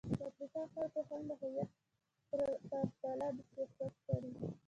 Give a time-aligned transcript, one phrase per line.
[0.17, 1.69] د افریقا خلکو هم د هویت
[2.29, 2.39] پر
[3.01, 4.31] تله د سیاست کړې.